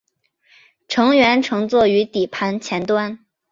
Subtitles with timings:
[0.87, 3.23] 乘员乘坐于底盘前端。